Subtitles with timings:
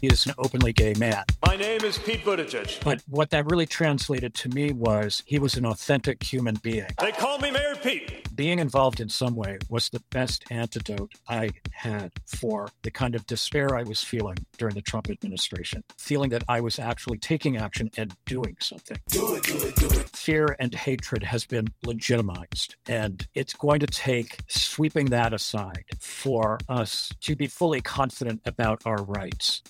[0.00, 1.24] he is an openly gay man.
[1.44, 2.82] My name is Pete Buttigieg.
[2.84, 6.86] But what that really translated to me was he was an authentic human being.
[7.00, 8.34] They call me Mayor Pete.
[8.34, 13.26] Being involved in some way was the best antidote I had for the kind of
[13.26, 15.82] despair I was feeling during the Trump administration.
[15.98, 18.98] Feeling that I was actually taking action and doing something.
[19.08, 20.08] Do it, do it, do it.
[20.10, 22.76] Fear and hatred has been legitimized.
[22.86, 28.82] And it's going to take sweeping that aside for us to be fully confident about
[28.86, 29.62] our rights.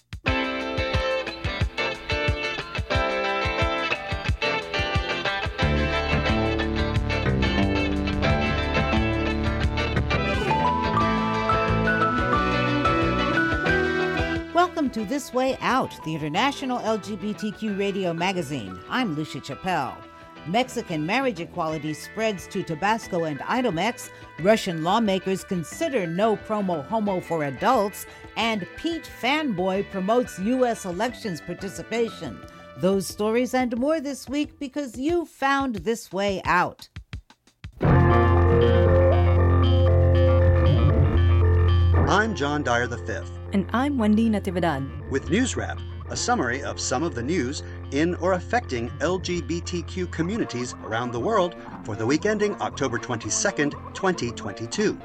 [14.88, 18.80] Welcome to This Way Out, the international LGBTQ radio magazine.
[18.88, 19.94] I'm Lucia Chappelle.
[20.46, 24.08] Mexican marriage equality spreads to Tabasco and Edomex.
[24.40, 28.06] Russian lawmakers consider no promo homo for adults.
[28.38, 30.86] And Pete Fanboy promotes U.S.
[30.86, 32.40] elections participation.
[32.78, 36.88] Those stories and more this week because you found this way out.
[42.08, 43.18] I'm John Dyer V.
[43.52, 45.10] And I'm Wendy Natividad.
[45.10, 45.78] With News Wrap,
[46.08, 51.54] a summary of some of the news in or affecting LGBTQ communities around the world
[51.84, 54.98] for the week ending October 22nd, 2022.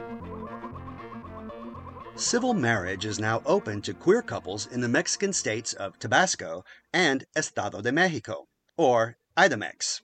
[2.15, 7.25] Civil marriage is now open to queer couples in the Mexican states of Tabasco and
[7.35, 8.45] Estado de Mexico,
[8.77, 9.99] or Edomex.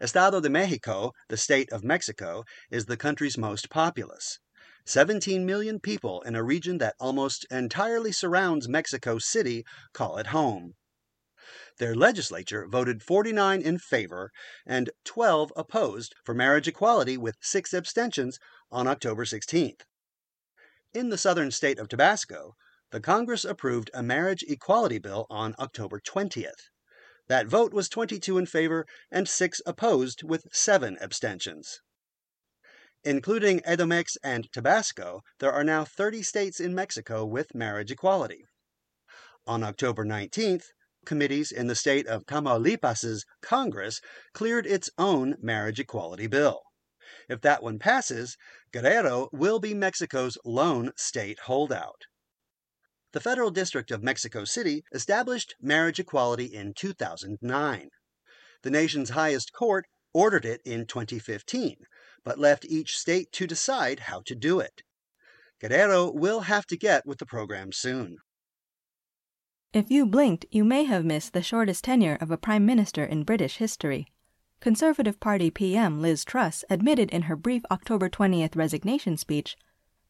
[0.00, 4.40] Estado de Mexico, the state of Mexico, is the country's most populous.
[4.88, 10.74] 17 million people in a region that almost entirely surrounds Mexico City call it home.
[11.78, 14.30] Their legislature voted 49 in favor
[14.64, 18.38] and 12 opposed for marriage equality with six abstentions
[18.70, 19.82] on October 16th.
[20.94, 22.54] In the southern state of Tabasco,
[22.92, 26.70] the Congress approved a marriage equality bill on October 20th.
[27.26, 31.82] That vote was 22 in favor and 6 opposed with 7 abstentions.
[33.06, 38.46] Including Edomex and Tabasco, there are now 30 states in Mexico with marriage equality.
[39.46, 40.64] On October 19th,
[41.04, 44.00] committees in the state of Tamaulipas' Congress
[44.34, 46.62] cleared its own marriage equality bill.
[47.28, 48.36] If that one passes,
[48.72, 52.06] Guerrero will be Mexico's lone state holdout.
[53.12, 57.88] The Federal District of Mexico City established marriage equality in 2009.
[58.64, 61.76] The nation's highest court ordered it in 2015,
[62.26, 64.82] but left each state to decide how to do it.
[65.60, 68.18] Guerrero will have to get with the program soon.
[69.72, 73.22] If you blinked, you may have missed the shortest tenure of a prime minister in
[73.22, 74.08] British history.
[74.58, 79.56] Conservative Party PM Liz Truss admitted in her brief October 20th resignation speech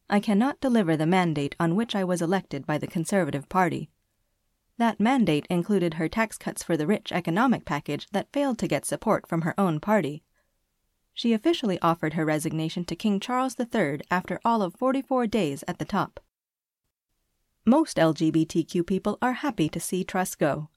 [0.09, 3.91] I cannot deliver the mandate on which I was elected by the Conservative Party.
[4.77, 8.85] That mandate included her tax cuts for the rich economic package that failed to get
[8.85, 10.23] support from her own party.
[11.17, 15.79] She officially offered her resignation to King Charles III after all of 44 days at
[15.79, 16.19] the top.
[17.65, 20.69] Most LGBTQ people are happy to see Truss go.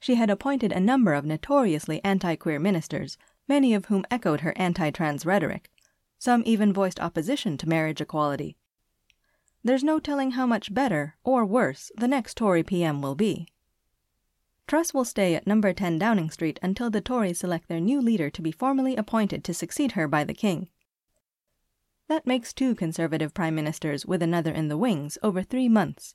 [0.00, 4.54] She had appointed a number of notoriously anti queer ministers, many of whom echoed her
[4.56, 5.70] anti trans rhetoric.
[6.18, 8.56] Some even voiced opposition to marriage equality.
[9.62, 13.46] There's no telling how much better, or worse, the next Tory PM will be.
[14.66, 18.30] Truss will stay at number 10 Downing Street until the Tories select their new leader
[18.30, 20.68] to be formally appointed to succeed her by the King.
[22.08, 26.14] That makes two Conservative Prime Ministers with another in the wings over three months.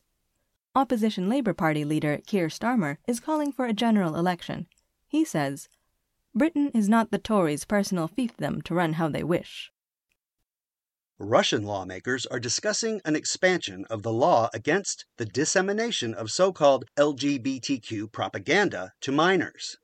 [0.76, 4.68] Opposition Labour Party leader Keir Starmer is calling for a general election.
[5.08, 5.70] He says,
[6.36, 9.72] Britain is not the Tories' personal fiefdom to run how they wish.
[11.20, 16.86] Russian lawmakers are discussing an expansion of the law against the dissemination of so called
[16.96, 19.78] LGBTQ propaganda to minors.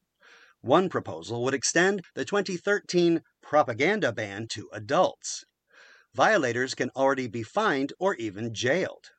[0.62, 5.44] One proposal would extend the 2013 propaganda ban to adults.
[6.14, 9.10] Violators can already be fined or even jailed.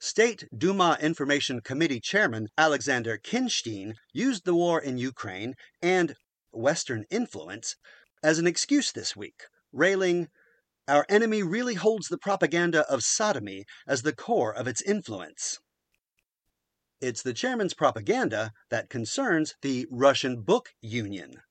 [0.00, 6.16] State Duma Information Committee Chairman Alexander Khinshtein used the war in Ukraine and
[6.52, 7.76] Western influence
[8.22, 9.42] as an excuse this week,
[9.72, 10.28] railing,
[10.88, 15.60] Our enemy really holds the propaganda of sodomy as the core of its influence.
[17.00, 21.42] It's the chairman's propaganda that concerns the Russian Book Union.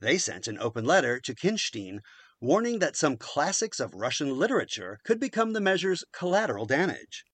[0.00, 2.00] They sent an open letter to Khinshtein
[2.40, 7.24] warning that some classics of Russian literature could become the measure's collateral damage.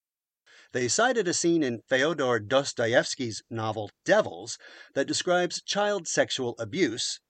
[0.73, 4.58] They cited a scene in Fyodor Dostoevsky's novel Devils
[4.94, 7.20] that describes child sexual abuse,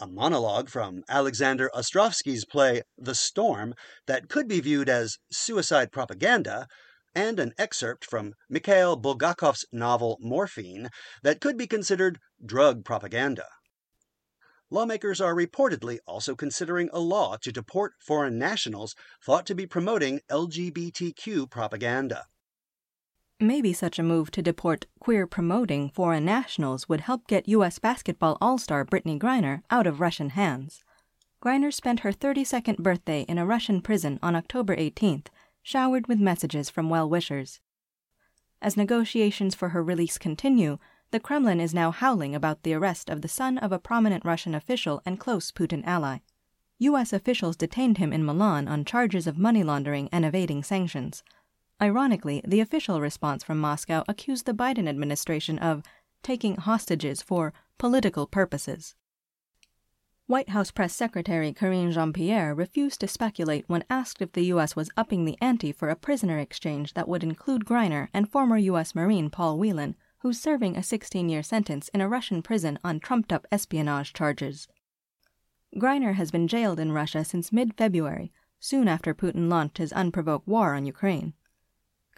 [0.00, 3.74] a monologue from Alexander Ostrovsky's play The Storm
[4.06, 6.66] that could be viewed as suicide propaganda,
[7.14, 10.88] and an excerpt from Mikhail Bulgakov's novel Morphine
[11.22, 13.46] that could be considered drug propaganda.
[14.70, 20.20] Lawmakers are reportedly also considering a law to deport foreign nationals thought to be promoting
[20.30, 22.24] LGBTQ propaganda.
[23.42, 27.78] Maybe such a move to deport queer promoting foreign nationals would help get U.S.
[27.78, 30.84] basketball all star Brittney Griner out of Russian hands.
[31.42, 35.28] Griner spent her 32nd birthday in a Russian prison on October 18th,
[35.62, 37.60] showered with messages from well wishers.
[38.60, 40.76] As negotiations for her release continue,
[41.10, 44.54] the Kremlin is now howling about the arrest of the son of a prominent Russian
[44.54, 46.18] official and close Putin ally.
[46.78, 47.10] U.S.
[47.10, 51.22] officials detained him in Milan on charges of money laundering and evading sanctions.
[51.82, 55.82] Ironically, the official response from Moscow accused the Biden administration of
[56.22, 58.94] taking hostages for political purposes.
[60.26, 64.76] White House Press Secretary Karine Jean Pierre refused to speculate when asked if the U.S.
[64.76, 68.94] was upping the ante for a prisoner exchange that would include Griner and former U.S.
[68.94, 73.32] Marine Paul Whelan, who's serving a 16 year sentence in a Russian prison on trumped
[73.32, 74.68] up espionage charges.
[75.76, 78.30] Griner has been jailed in Russia since mid February,
[78.60, 81.32] soon after Putin launched his unprovoked war on Ukraine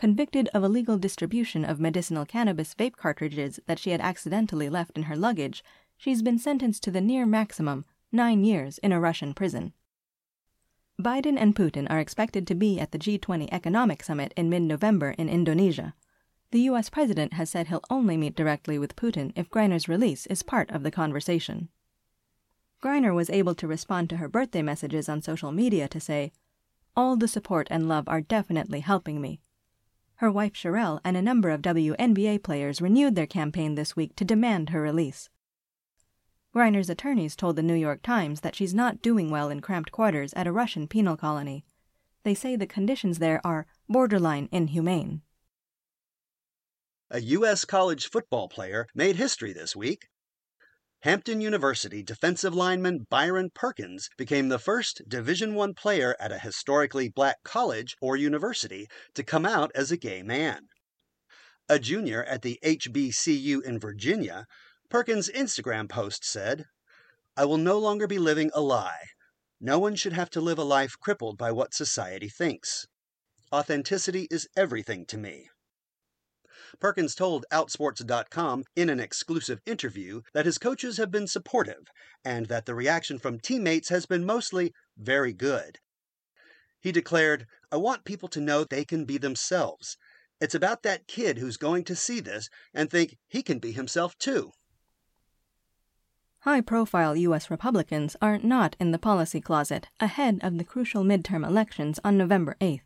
[0.03, 5.05] convicted of illegal distribution of medicinal cannabis vape cartridges that she had accidentally left in
[5.05, 5.63] her luggage,
[5.97, 9.73] she's been sentenced to the near maximum, nine years, in a Russian prison.
[11.01, 15.13] Biden and Putin are expected to be at the G20 Economic Summit in mid November
[15.13, 15.95] in Indonesia.
[16.51, 16.91] The U.S.
[16.91, 20.83] president has said he'll only meet directly with Putin if Griner's release is part of
[20.83, 21.69] the conversation.
[22.83, 26.33] Griner was able to respond to her birthday messages on social media to say,
[26.97, 29.39] All the support and love are definitely helping me.
[30.23, 34.25] Her wife Cherelle and a number of WNBA players renewed their campaign this week to
[34.25, 35.29] demand her release.
[36.55, 40.33] Griner's attorneys told the New York Times that she's not doing well in cramped quarters
[40.35, 41.65] at a Russian penal colony.
[42.23, 45.23] They say the conditions there are borderline inhumane.
[47.11, 47.65] A U.S.
[47.65, 50.07] college football player made history this week
[51.03, 57.09] Hampton University defensive lineman Byron Perkins became the first Division I player at a historically
[57.09, 60.69] black college or university to come out as a gay man.
[61.69, 64.47] A junior at the HBCU in Virginia,
[64.89, 66.67] Perkins' Instagram post said,
[67.37, 69.09] I will no longer be living a lie.
[69.61, 72.87] No one should have to live a life crippled by what society thinks.
[73.53, 75.49] Authenticity is everything to me.
[76.81, 81.89] Perkins told Outsports.com in an exclusive interview that his coaches have been supportive
[82.25, 85.79] and that the reaction from teammates has been mostly very good.
[86.81, 89.97] He declared, I want people to know they can be themselves.
[90.41, 94.19] It's about that kid who's going to see this and think he can be himself
[94.19, 94.51] too.
[96.41, 97.51] High profile U.S.
[97.53, 102.57] Republicans are not in the policy closet ahead of the crucial midterm elections on November
[102.61, 102.81] 8th.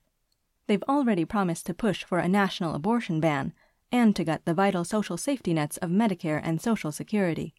[0.67, 3.55] They've already promised to push for a national abortion ban
[3.93, 7.55] and to gut the vital social safety nets of Medicare and Social Security.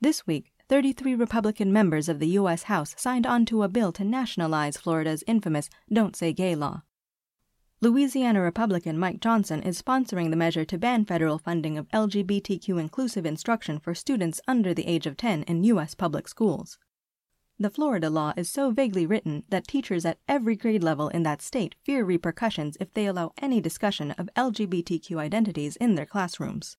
[0.00, 2.64] This week, 33 Republican members of the U.S.
[2.64, 6.82] House signed on to a bill to nationalize Florida's infamous Don't Say Gay law.
[7.80, 13.26] Louisiana Republican Mike Johnson is sponsoring the measure to ban federal funding of LGBTQ inclusive
[13.26, 15.94] instruction for students under the age of 10 in U.S.
[15.94, 16.78] public schools.
[17.62, 21.40] The Florida law is so vaguely written that teachers at every grade level in that
[21.40, 26.76] state fear repercussions if they allow any discussion of LGBTQ identities in their classrooms.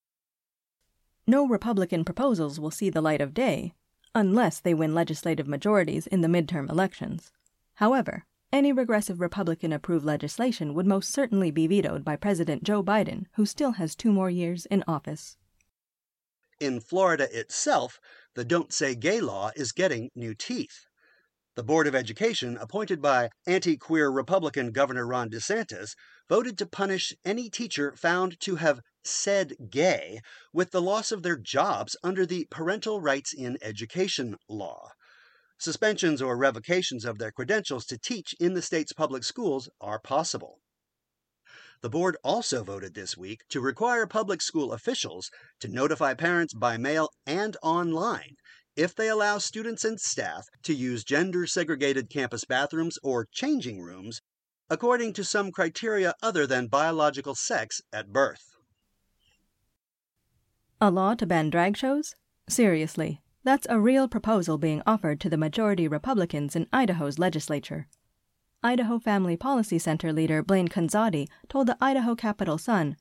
[1.25, 3.74] No Republican proposals will see the light of day
[4.13, 7.31] unless they win legislative majorities in the midterm elections.
[7.75, 13.27] However, any regressive Republican approved legislation would most certainly be vetoed by President Joe Biden,
[13.36, 15.38] who still has two more years in office.
[16.63, 18.00] In Florida itself,
[18.36, 20.86] the Don't Say Gay law is getting new teeth.
[21.55, 25.93] The Board of Education, appointed by anti queer Republican Governor Ron DeSantis,
[26.29, 30.22] voted to punish any teacher found to have said gay
[30.53, 34.93] with the loss of their jobs under the Parental Rights in Education law.
[35.58, 40.62] Suspensions or revocations of their credentials to teach in the state's public schools are possible.
[41.84, 46.78] The board also voted this week to require public school officials to notify parents by
[46.78, 48.38] mail and online
[48.78, 54.22] if they allow students and staff to use gender segregated campus bathrooms or changing rooms
[54.70, 58.56] according to some criteria other than biological sex at birth.
[60.80, 62.16] A law to ban drag shows?
[62.48, 67.90] Seriously, that's a real proposal being offered to the majority Republicans in Idaho's legislature.
[68.65, 72.96] Idaho Family Policy Center leader Blaine Conzatti told the Idaho Capital Sun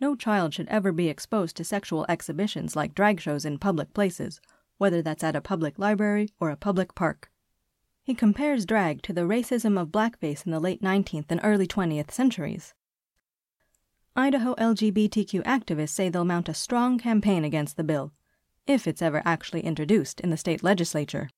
[0.00, 4.40] No child should ever be exposed to sexual exhibitions like drag shows in public places,
[4.78, 7.30] whether that's at a public library or a public park.
[8.02, 12.10] He compares drag to the racism of blackface in the late 19th and early 20th
[12.10, 12.74] centuries.
[14.16, 18.12] Idaho LGBTQ activists say they'll mount a strong campaign against the bill,
[18.66, 21.30] if it's ever actually introduced in the state legislature.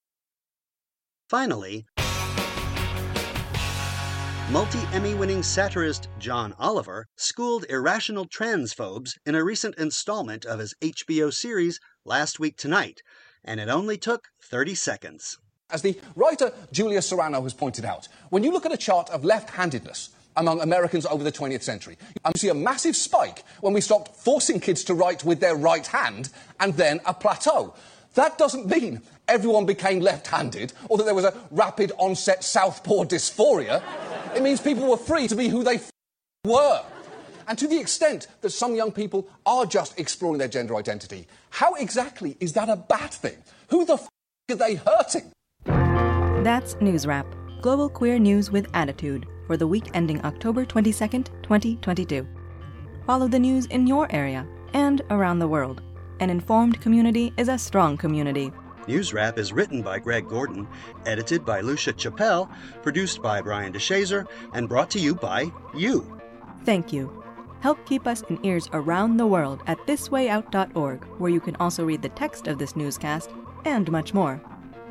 [1.29, 1.85] Finally,
[4.51, 10.75] multi Emmy winning satirist John Oliver schooled irrational transphobes in a recent installment of his
[10.81, 13.03] HBO series Last Week Tonight,
[13.45, 15.37] and it only took 30 seconds.
[15.69, 19.23] As the writer Julia Serano has pointed out, when you look at a chart of
[19.23, 23.83] left handedness among Americans over the 20th century, you see a massive spike when we
[23.83, 27.75] stopped forcing kids to write with their right hand and then a plateau.
[28.19, 33.05] That doesn't mean everyone became left handed or that there was a rapid onset southpaw
[33.05, 33.81] dysphoria.
[34.35, 35.79] It means people were free to be who they
[36.45, 36.83] were.
[37.47, 41.75] And to the extent that some young people are just exploring their gender identity, how
[41.75, 43.37] exactly is that a bad thing?
[43.69, 44.09] Who the f-
[44.51, 45.31] are they hurting?
[46.43, 47.33] That's News Wrap,
[47.63, 52.27] global queer news with attitude for the week ending October 22nd, 2022.
[53.07, 54.45] Follow the news in your area
[54.75, 55.83] and around the world.
[56.21, 58.53] An informed community is a strong community.
[58.89, 60.67] News Wrap is written by Greg Gordon,
[61.07, 62.51] edited by Lucia Chappelle,
[62.83, 66.21] produced by Brian DeShazer, and brought to you by you.
[66.65, 67.23] Thank you.
[67.61, 72.03] Help keep us in ears around the world at thiswayout.org, where you can also read
[72.03, 73.31] the text of this newscast
[73.65, 74.41] and much more.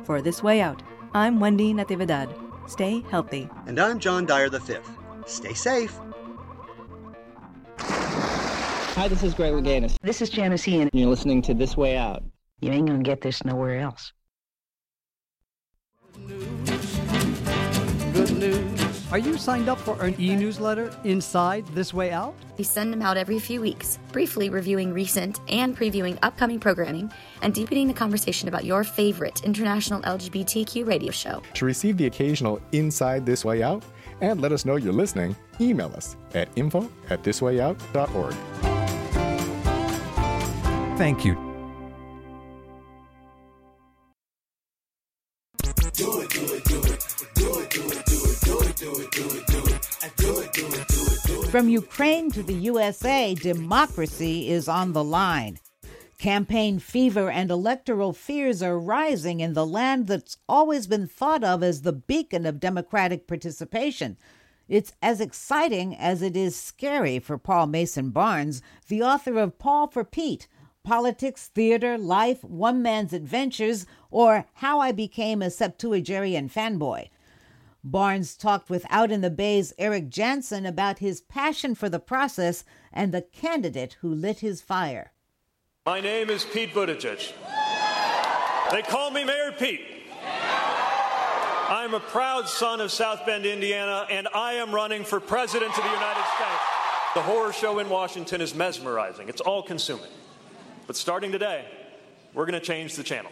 [0.04, 0.82] For This Way Out,
[1.12, 2.32] I'm Wendy Natividad.
[2.70, 3.48] Stay healthy.
[3.66, 4.76] And I'm John Dyer V.
[5.26, 5.98] Stay safe.
[8.98, 9.94] Hi, this is Greg Louganis.
[10.02, 10.88] This is Janis Ian.
[10.92, 12.24] And you're listening to This Way Out.
[12.58, 14.12] You ain't gonna get this nowhere else.
[18.12, 19.12] Good news.
[19.12, 22.34] Are you signed up for an e newsletter inside This Way Out?
[22.56, 27.08] We send them out every few weeks, briefly reviewing recent and previewing upcoming programming
[27.42, 31.40] and deepening the conversation about your favorite international LGBTQ radio show.
[31.54, 33.84] To receive the occasional Inside This Way Out
[34.20, 38.77] and let us know you're listening, email us at info at thiswayout.org.
[40.98, 41.34] Thank you.
[51.52, 55.60] From Ukraine to the USA, democracy is on the line.
[56.18, 61.62] Campaign fever and electoral fears are rising in the land that's always been thought of
[61.62, 64.16] as the beacon of democratic participation.
[64.68, 69.86] It's as exciting as it is scary for Paul Mason Barnes, the author of Paul
[69.86, 70.48] for Pete
[70.84, 77.08] Politics, Theater, Life, One Man's Adventures, or How I Became a Septuagenarian Fanboy.
[77.84, 82.64] Barnes talked with Out in the Bay's Eric Jansen about his passion for the process
[82.92, 85.12] and the candidate who lit his fire.
[85.86, 87.32] My name is Pete Buttigieg.
[88.70, 89.80] They call me Mayor Pete.
[91.70, 95.84] I'm a proud son of South Bend, Indiana, and I am running for President of
[95.84, 96.62] the United States.
[97.14, 100.10] The horror show in Washington is mesmerizing, it's all consuming.
[100.88, 101.66] But starting today,
[102.32, 103.30] we're going to change the channel.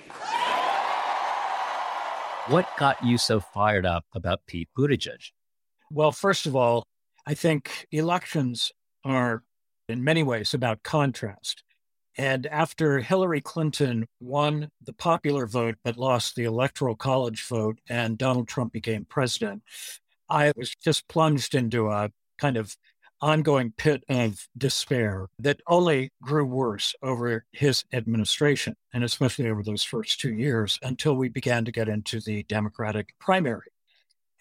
[2.48, 5.30] What got you so fired up about Pete Buttigieg?
[5.90, 6.86] Well, first of all,
[7.26, 8.72] I think elections
[9.06, 9.42] are
[9.88, 11.62] in many ways about contrast.
[12.18, 18.18] And after Hillary Clinton won the popular vote but lost the electoral college vote and
[18.18, 19.62] Donald Trump became president,
[20.28, 22.76] I was just plunged into a kind of
[23.20, 29.82] ongoing pit of despair that only grew worse over his administration, and especially over those
[29.82, 33.68] first two years until we began to get into the Democratic primary.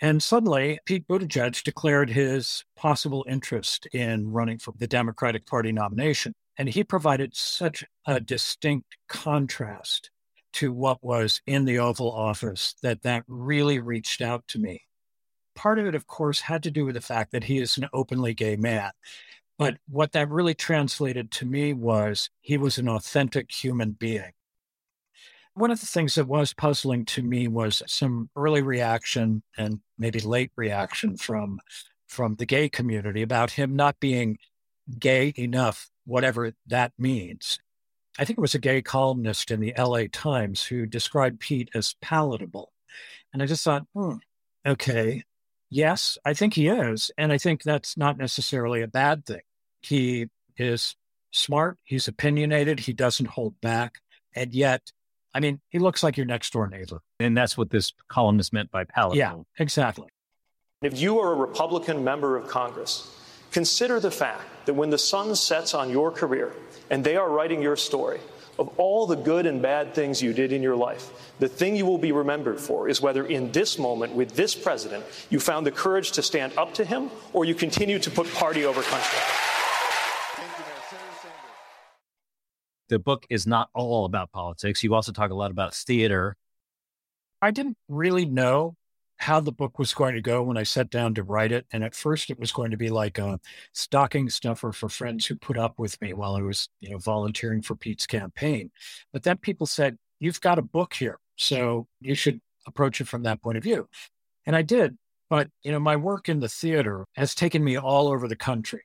[0.02, 6.34] And suddenly, Pete Buttigieg declared his possible interest in running for the Democratic Party nomination.
[6.58, 10.10] And he provided such a distinct contrast
[10.54, 14.82] to what was in the Oval Office that that really reached out to me
[15.56, 17.88] part of it, of course, had to do with the fact that he is an
[17.94, 18.92] openly gay man.
[19.58, 24.32] But what that really translated to me was he was an authentic human being.
[25.54, 30.20] One of the things that was puzzling to me was some early reaction and maybe
[30.20, 31.60] late reaction from
[32.08, 34.38] from the gay community about him not being
[35.00, 37.58] gay enough, whatever that means.
[38.20, 41.96] I think it was a gay columnist in the LA Times who described Pete as
[42.02, 42.72] palatable.
[43.34, 44.18] And I just thought, hmm,
[44.66, 45.24] okay,
[45.76, 47.12] Yes, I think he is.
[47.18, 49.42] And I think that's not necessarily a bad thing.
[49.82, 50.96] He is
[51.32, 53.96] smart, he's opinionated, he doesn't hold back.
[54.34, 54.94] And yet,
[55.34, 57.02] I mean, he looks like your next door neighbor.
[57.20, 59.18] And that's what this columnist meant by palatable.
[59.18, 60.08] Yeah, exactly.
[60.82, 63.14] If you are a Republican member of Congress,
[63.52, 66.54] consider the fact that when the sun sets on your career
[66.90, 68.22] and they are writing your story,
[68.58, 71.86] of all the good and bad things you did in your life, the thing you
[71.86, 75.72] will be remembered for is whether in this moment with this president you found the
[75.72, 79.20] courage to stand up to him or you continue to put party over country.
[82.88, 84.84] The book is not all about politics.
[84.84, 86.36] You also talk a lot about theater.
[87.42, 88.76] I didn't really know
[89.18, 91.66] how the book was going to go when I sat down to write it.
[91.72, 93.40] And at first, it was going to be like a
[93.74, 97.62] stocking stuffer for friends who put up with me while I was, you know, volunteering
[97.62, 98.72] for Pete's campaign.
[99.14, 103.24] But then people said, "You've got a book here, so you should approach it from
[103.24, 103.88] that point of view."
[104.46, 104.98] And I did.
[105.30, 108.84] But you know, my work in the theater has taken me all over the country,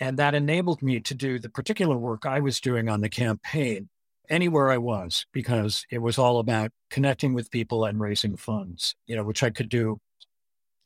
[0.00, 3.88] and that enabled me to do the particular work I was doing on the campaign
[4.32, 9.14] anywhere I was because it was all about connecting with people and raising funds, you
[9.14, 10.00] know, which I could do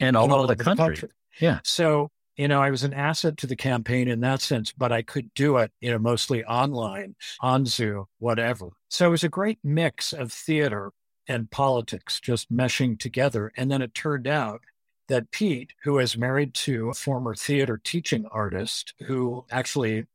[0.00, 0.84] and all, all over the country.
[0.84, 1.08] the country.
[1.40, 1.60] Yeah.
[1.62, 5.02] So, you know, I was an asset to the campaign in that sense, but I
[5.02, 8.70] could do it, you know, mostly online, on Zoom, whatever.
[8.90, 10.90] So it was a great mix of theater
[11.28, 13.52] and politics just meshing together.
[13.56, 14.62] And then it turned out
[15.08, 20.06] that Pete, who is married to a former theater teaching artist who actually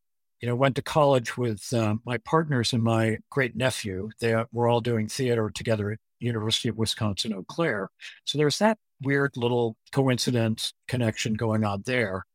[0.42, 4.10] you know, went to college with um, my partners and my great nephew.
[4.20, 7.90] They were all doing theater together at University of Wisconsin Eau Claire.
[8.26, 12.26] So there's that weird little coincidence connection going on there.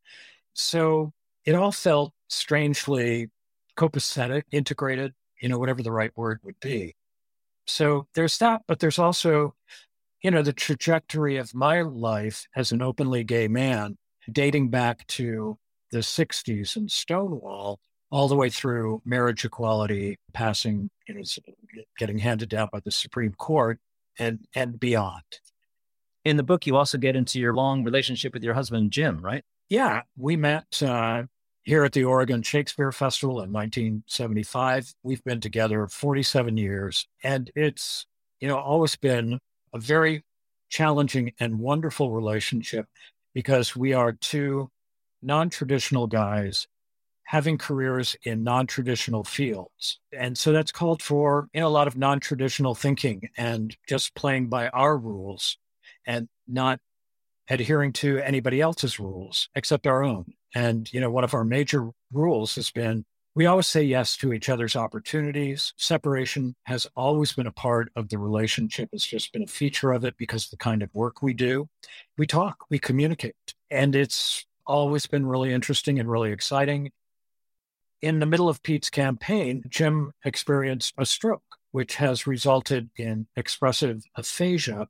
[0.54, 1.12] So
[1.44, 3.28] it all felt strangely
[3.76, 6.94] copacetic, integrated, you know, whatever the right word would be.
[7.66, 9.54] So there's that, but there's also,
[10.22, 13.98] you know, the trajectory of my life as an openly gay man
[14.30, 15.58] dating back to
[15.90, 21.22] the 60s and Stonewall all the way through marriage equality passing, you know,
[21.98, 23.78] getting handed down by the Supreme Court
[24.18, 25.24] and and beyond.
[26.24, 29.44] In the book, you also get into your long relationship with your husband, Jim, right?
[29.68, 31.24] Yeah, we met uh,
[31.62, 34.94] here at the Oregon Shakespeare Festival in 1975.
[35.02, 38.06] We've been together 47 years, and it's
[38.40, 39.38] you know always been
[39.72, 40.24] a very
[40.68, 42.86] challenging and wonderful relationship
[43.34, 44.70] because we are two
[45.22, 46.66] non-traditional guys
[47.26, 49.98] having careers in non-traditional fields.
[50.16, 54.48] And so that's called for you know, a lot of non-traditional thinking and just playing
[54.48, 55.58] by our rules
[56.06, 56.78] and not
[57.48, 60.34] adhering to anybody else's rules except our own.
[60.54, 64.32] And you know, one of our major rules has been we always say yes to
[64.32, 65.74] each other's opportunities.
[65.76, 68.88] Separation has always been a part of the relationship.
[68.92, 71.68] It's just been a feature of it because of the kind of work we do.
[72.16, 73.34] We talk, we communicate,
[73.70, 76.90] and it's always been really interesting and really exciting
[78.02, 84.04] in the middle of Pete's campaign, Jim experienced a stroke, which has resulted in expressive
[84.16, 84.88] aphasia,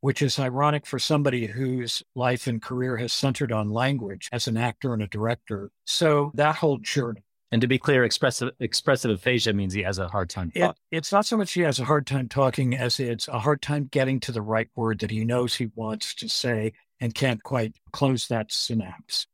[0.00, 4.56] which is ironic for somebody whose life and career has centered on language as an
[4.56, 5.70] actor and a director.
[5.84, 7.24] So that whole journey.
[7.50, 10.52] And to be clear, expressive expressive aphasia means he has a hard time.
[10.54, 13.62] It, it's not so much he has a hard time talking as it's a hard
[13.62, 17.42] time getting to the right word that he knows he wants to say and can't
[17.42, 19.26] quite close that synapse.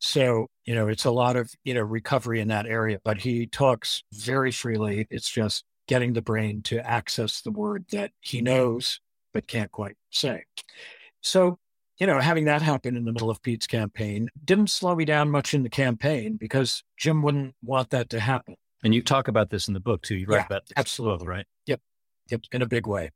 [0.00, 3.46] So, you know, it's a lot of, you know, recovery in that area, but he
[3.46, 5.06] talks very freely.
[5.10, 9.00] It's just getting the brain to access the word that he knows,
[9.32, 10.44] but can't quite say.
[11.20, 11.58] So,
[11.98, 15.30] you know, having that happen in the middle of Pete's campaign didn't slow me down
[15.30, 18.54] much in the campaign because Jim wouldn't want that to happen.
[18.84, 20.14] And you talk about this in the book too.
[20.14, 21.46] You write yeah, about this absolutely right.
[21.66, 21.80] Yep,
[22.30, 23.10] yep, in a big way.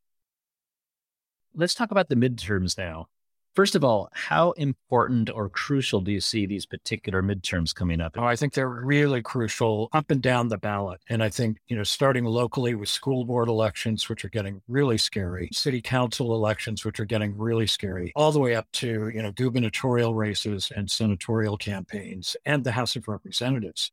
[1.54, 3.06] Let's talk about the midterms now.
[3.54, 8.16] First of all, how important or crucial do you see these particular midterms coming up?
[8.16, 11.02] Oh, I think they're really crucial up and down the ballot.
[11.10, 14.96] And I think, you know, starting locally with school board elections, which are getting really
[14.96, 19.22] scary, city council elections, which are getting really scary, all the way up to, you
[19.22, 23.92] know, gubernatorial races and senatorial campaigns and the House of Representatives.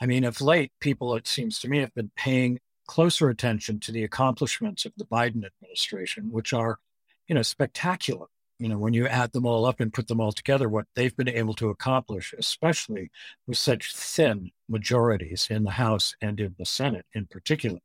[0.00, 3.92] I mean, of late, people, it seems to me, have been paying closer attention to
[3.92, 6.80] the accomplishments of the Biden administration, which are,
[7.28, 8.26] you know, spectacular
[8.58, 11.16] you know, when you add them all up and put them all together, what they've
[11.16, 13.10] been able to accomplish, especially
[13.46, 17.80] with such thin majorities in the House and in the Senate in particular.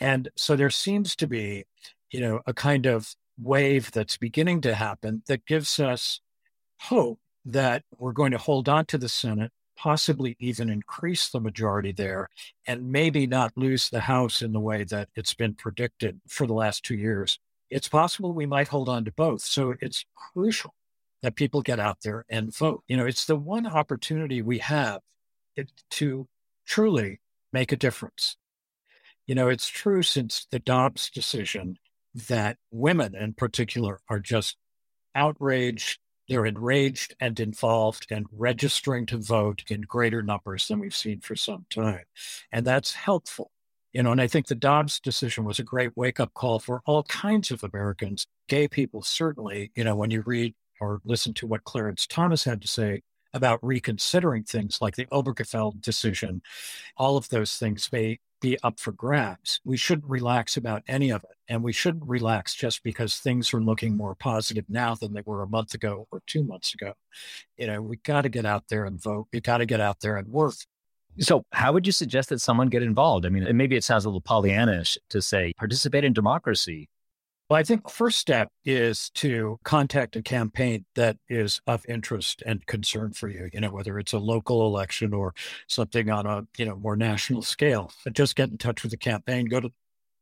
[0.00, 1.64] And so there seems to be,
[2.10, 6.20] you know, a kind of wave that's beginning to happen that gives us
[6.80, 11.92] hope that we're going to hold on to the Senate, possibly even increase the majority
[11.92, 12.28] there,
[12.66, 16.54] and maybe not lose the House in the way that it's been predicted for the
[16.54, 17.38] last two years
[17.70, 19.42] it's possible we might hold on to both.
[19.42, 20.74] So it's crucial
[21.22, 22.82] that people get out there and vote.
[22.86, 25.00] You know, it's the one opportunity we have
[25.90, 26.28] to
[26.66, 27.20] truly
[27.52, 28.36] make a difference.
[29.26, 31.78] You know, it's true since the Dobbs decision
[32.14, 34.56] that women in particular are just
[35.14, 35.98] outraged.
[36.28, 41.36] They're enraged and involved and registering to vote in greater numbers than we've seen for
[41.36, 42.04] some time.
[42.52, 43.50] And that's helpful.
[43.92, 46.82] You know, and I think the Dobbs decision was a great wake up call for
[46.84, 49.72] all kinds of Americans, gay people, certainly.
[49.74, 53.02] You know, when you read or listen to what Clarence Thomas had to say
[53.34, 56.42] about reconsidering things like the Obergefell decision.
[56.96, 59.60] All of those things may be up for grabs.
[59.64, 61.36] We shouldn't relax about any of it.
[61.48, 65.42] And we shouldn't relax just because things are looking more positive now than they were
[65.42, 66.94] a month ago or two months ago.
[67.56, 69.28] You know, we got to get out there and vote.
[69.32, 70.54] We got to get out there and work.
[71.20, 73.26] So, how would you suggest that someone get involved?
[73.26, 76.88] I mean, maybe it sounds a little Pollyannish to say participate in democracy.
[77.48, 82.66] Well, I think first step is to contact a campaign that is of interest and
[82.66, 85.32] concern for you, you know, whether it's a local election or
[85.66, 87.90] something on a, you know, more national scale.
[88.04, 89.72] But just get in touch with the campaign, go to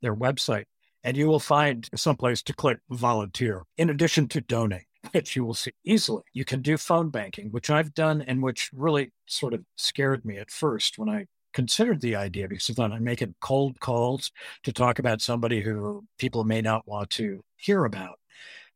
[0.02, 0.66] their website,
[1.02, 5.54] and you will find someplace to click volunteer in addition to donate, which you will
[5.54, 6.22] see easily.
[6.32, 10.38] You can do phone banking, which I've done and which really sort of scared me
[10.38, 14.30] at first when I considered the idea because I thought I'm making cold calls
[14.64, 18.18] to talk about somebody who people may not want to hear about.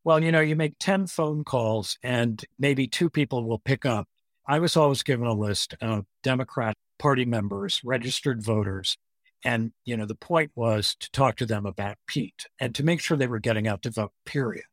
[0.03, 4.09] Well, you know, you make 10 phone calls and maybe two people will pick up.
[4.47, 8.97] I was always given a list of Democrat Party members, registered voters.
[9.45, 13.01] And, you know, the point was to talk to them about Pete and to make
[13.01, 14.65] sure they were getting out to vote, period.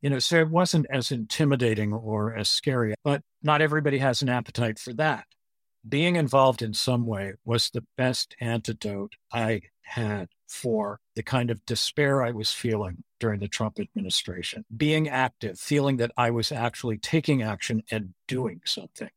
[0.00, 4.28] You know, so it wasn't as intimidating or as scary, but not everybody has an
[4.28, 5.24] appetite for that
[5.86, 11.64] being involved in some way was the best antidote I had for the kind of
[11.66, 14.64] despair I was feeling during the Trump administration.
[14.74, 19.10] Being active, feeling that I was actually taking action and doing something,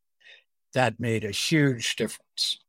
[0.74, 2.60] that made a huge difference.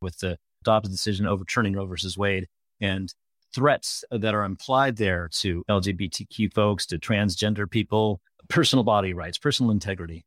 [0.00, 2.48] With the Dobbs decision overturning Roe versus Wade
[2.80, 3.12] and
[3.54, 9.70] threats that are implied there to LGBTQ folks, to transgender people, personal body rights, personal
[9.70, 10.24] integrity.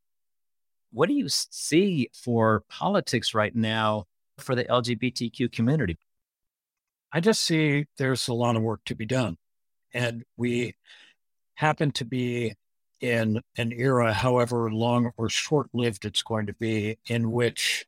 [0.91, 4.05] What do you see for politics right now
[4.37, 5.97] for the LGBTQ community?
[7.11, 9.37] I just see there's a lot of work to be done.
[9.93, 10.75] And we
[11.55, 12.55] happen to be
[13.01, 17.85] in an era, however long or short lived it's going to be, in which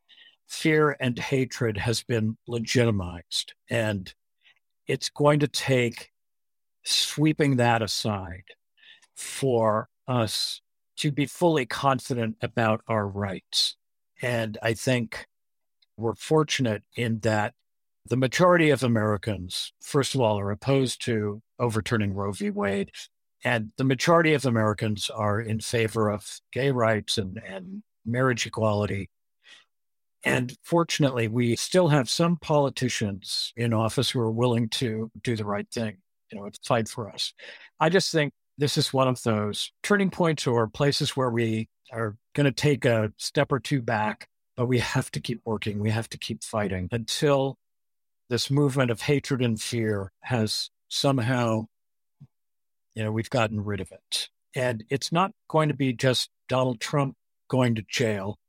[0.47, 3.53] fear and hatred has been legitimized.
[3.69, 4.13] And
[4.87, 6.11] it's going to take
[6.83, 8.43] sweeping that aside
[9.15, 10.61] for us
[10.97, 13.75] to be fully confident about our rights.
[14.21, 15.25] And I think
[15.97, 17.53] we're fortunate in that
[18.07, 22.51] the majority of Americans, first of all, are opposed to overturning Roe v.
[22.51, 22.91] Wade.
[23.43, 29.09] And the majority of Americans are in favor of gay rights and, and marriage equality.
[30.25, 35.45] And fortunately, we still have some politicians in office who are willing to do the
[35.45, 35.97] right thing,
[36.31, 37.31] you know, fight for us.
[37.79, 42.17] I just think this is one of those turning points or places where we are
[42.33, 45.79] going to take a step or two back, but we have to keep working.
[45.79, 47.57] We have to keep fighting until
[48.29, 51.67] this movement of hatred and fear has somehow,
[52.95, 54.29] you know, we've gotten rid of it.
[54.55, 57.15] And it's not going to be just Donald Trump
[57.47, 58.39] going to jail,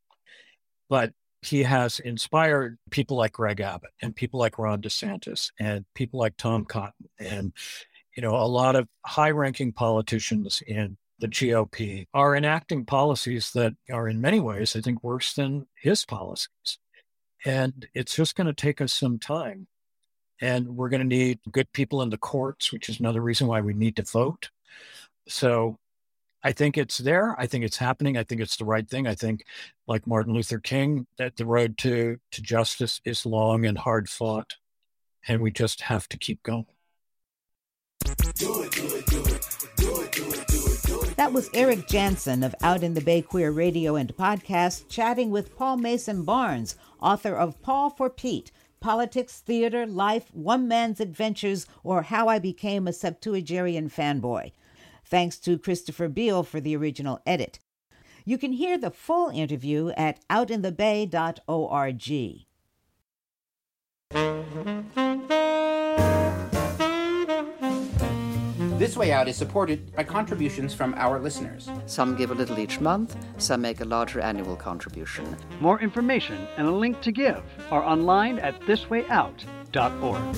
[0.89, 1.13] but
[1.47, 6.37] he has inspired people like Greg Abbott and people like Ron DeSantis and people like
[6.37, 7.53] Tom Cotton and
[8.17, 13.75] you know, a lot of high ranking politicians in the GOP are enacting policies that
[13.91, 16.79] are in many ways, I think, worse than his policies.
[17.45, 19.69] And it's just going to take us some time.
[20.41, 23.61] And we're going to need good people in the courts, which is another reason why
[23.61, 24.51] we need to vote.
[25.29, 25.79] So
[26.43, 27.35] I think it's there.
[27.39, 28.17] I think it's happening.
[28.17, 29.07] I think it's the right thing.
[29.07, 29.45] I think,
[29.87, 34.57] like Martin Luther King, that the road to, to justice is long and hard fought.
[35.27, 36.67] And we just have to keep going.
[41.17, 45.57] That was Eric Jansen of Out in the Bay Queer Radio and Podcast chatting with
[45.57, 52.03] Paul Mason Barnes, author of Paul for Pete Politics, Theater, Life, One Man's Adventures, or
[52.03, 54.53] How I Became a Septuagenarian Fanboy.
[55.09, 57.61] Thanks to Christopher Beale for the original edit.
[58.25, 62.47] You can hear the full interview at outinthebay.org.
[68.79, 71.71] This Way Out is supported by contributions from our listeners.
[71.87, 75.37] Some give a little each month, some make a larger annual contribution.
[75.61, 80.37] More information and a link to give are online at thiswayout.org.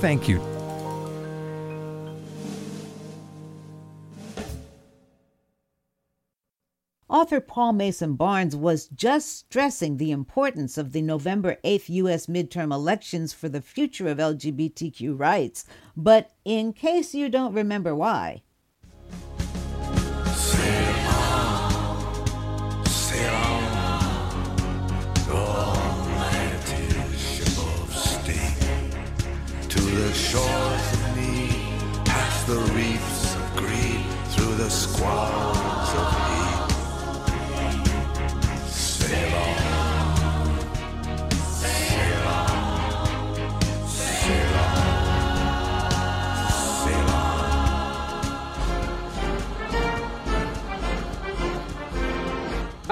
[0.00, 0.51] Thank you
[7.12, 12.24] Author Paul Mason Barnes was just stressing the importance of the November 8th U.S.
[12.24, 15.66] midterm elections for the future of LGBTQ rights.
[15.94, 18.40] But in case you don't remember why,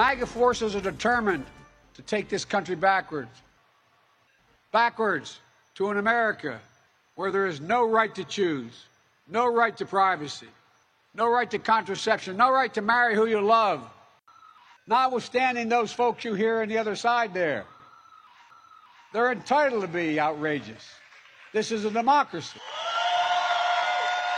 [0.01, 1.45] MAGA forces are determined
[1.93, 3.29] to take this country backwards.
[4.71, 5.39] Backwards
[5.75, 6.59] to an America
[7.13, 8.85] where there is no right to choose,
[9.29, 10.47] no right to privacy,
[11.13, 13.87] no right to contraception, no right to marry who you love.
[14.87, 17.65] Notwithstanding those folks you hear on the other side there,
[19.13, 20.83] they're entitled to be outrageous.
[21.53, 22.59] This is a democracy.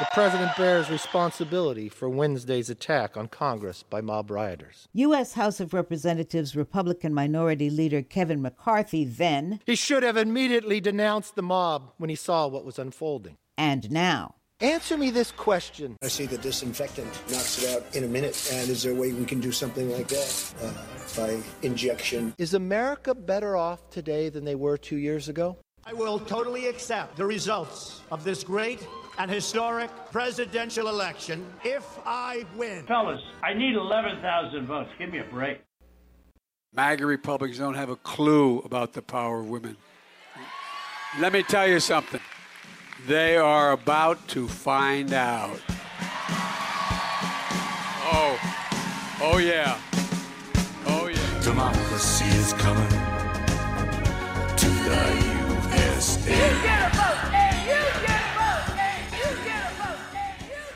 [0.04, 4.90] The president bears responsibility for Wednesday's attack on Congress by mob rioters.
[4.92, 5.36] U.S.
[5.36, 9.62] House of Representatives Republican Minority Leader Kevin McCarthy then.
[9.66, 13.38] He should have immediately denounced the mob when he saw what was unfolding.
[13.58, 14.36] And now.
[14.60, 15.96] Answer me this question.
[16.04, 18.52] I see the disinfectant knocks it out in a minute.
[18.52, 20.74] And is there a way we can do something like that uh,
[21.16, 22.36] by injection?
[22.38, 25.60] Is America better off today than they were two years ago?
[25.86, 28.86] I will totally accept the results of this great
[29.18, 32.86] and historic presidential election if I win.
[32.86, 34.90] Fellas, I need 11,000 votes.
[34.98, 35.62] Give me a break.
[36.74, 39.78] MAGA Republicans don't have a clue about the power of women.
[41.20, 42.20] Let me tell you something.
[43.08, 45.60] They are about to find out.
[48.16, 48.40] Oh,
[49.22, 49.80] oh yeah.
[50.88, 51.42] Oh yeah.
[51.42, 52.90] Democracy is coming
[54.58, 57.13] to the USA.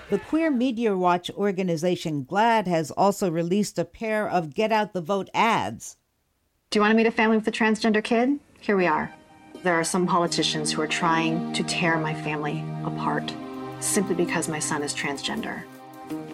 [0.09, 5.01] The Queer Media Watch organization GLAAD has also released a pair of Get Out the
[5.01, 5.97] Vote ads.
[6.69, 8.39] Do you want to meet a family with a transgender kid?
[8.61, 9.13] Here we are.
[9.63, 13.33] There are some politicians who are trying to tear my family apart
[13.81, 15.63] simply because my son is transgender.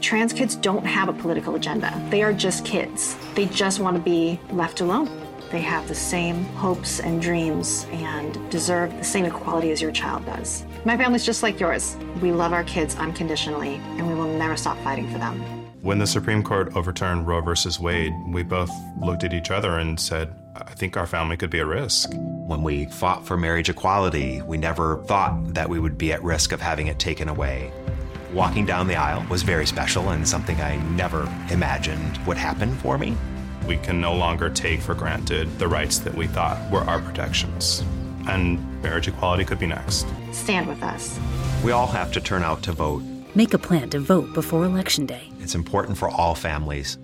[0.01, 1.99] Trans kids don't have a political agenda.
[2.11, 3.17] They are just kids.
[3.33, 5.09] They just want to be left alone.
[5.49, 10.27] They have the same hopes and dreams and deserve the same equality as your child
[10.27, 10.63] does.
[10.85, 11.95] My family's just like yours.
[12.21, 15.39] We love our kids unconditionally, and we will never stop fighting for them.
[15.81, 18.69] When the Supreme Court overturned Roe versus Wade, we both
[19.01, 22.11] looked at each other and said, I think our family could be at risk.
[22.13, 26.51] When we fought for marriage equality, we never thought that we would be at risk
[26.51, 27.71] of having it taken away.
[28.33, 32.97] Walking down the aisle was very special and something I never imagined would happen for
[32.97, 33.15] me.
[33.67, 37.83] We can no longer take for granted the rights that we thought were our protections.
[38.27, 40.05] And marriage equality could be next.
[40.31, 41.19] Stand with us.
[41.63, 43.01] We all have to turn out to vote.
[43.35, 45.31] Make a plan to vote before Election Day.
[45.39, 46.97] It's important for all families.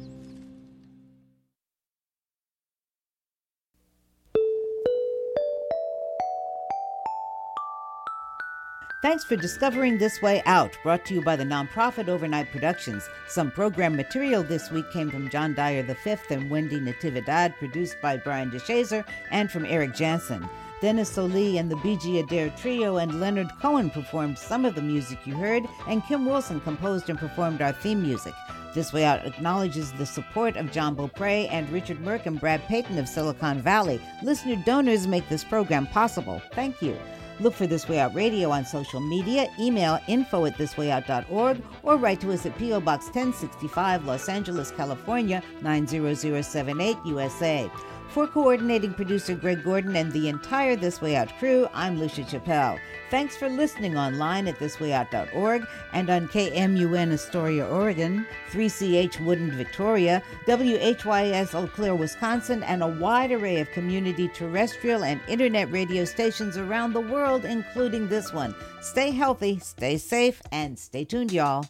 [9.02, 13.08] Thanks for discovering This Way Out, brought to you by the nonprofit Overnight Productions.
[13.30, 18.18] Some program material this week came from John Dyer V and Wendy Natividad, produced by
[18.18, 20.48] Brian DeShazer, and from Eric Jansen.
[20.82, 25.20] Dennis Solie and the Beegie Adair Trio and Leonard Cohen performed some of the music
[25.26, 28.34] you heard, and Kim Wilson composed and performed our theme music.
[28.74, 32.98] This Way Out acknowledges the support of John Beaupre and Richard Merck and Brad Payton
[32.98, 34.00] of Silicon Valley.
[34.24, 36.42] Listener donors make this program possible.
[36.54, 36.98] Thank you.
[37.42, 42.22] Look for This Way Out Radio on social media, email info at thiswayout.org, or write
[42.22, 42.82] to us at P.O.
[42.82, 47.72] Box 1065, Los Angeles, California, 90078, USA.
[48.10, 52.80] For coordinating producer Greg Gordon and the entire This Way Out crew, I'm Lucia Chappelle.
[53.12, 61.54] Thanks for listening online at thiswayout.org and on KMUN Astoria, Oregon, 3CH Woodland, Victoria, WHYS
[61.54, 66.94] Eau Claire, Wisconsin, and a wide array of community terrestrial and internet radio stations around
[66.94, 68.56] the world, including this one.
[68.82, 71.64] Stay healthy, stay safe, and stay tuned, y'all.